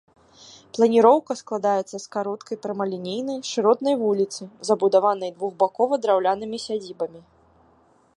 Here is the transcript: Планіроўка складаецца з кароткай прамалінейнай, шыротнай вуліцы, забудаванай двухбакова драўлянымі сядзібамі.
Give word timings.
Планіроўка 0.75 1.33
складаецца 1.41 1.91
з 1.91 1.99
кароткай 2.15 2.57
прамалінейнай, 2.63 3.37
шыротнай 3.51 3.95
вуліцы, 4.01 4.41
забудаванай 4.71 5.31
двухбакова 5.37 5.93
драўлянымі 6.07 6.57
сядзібамі. 6.65 7.21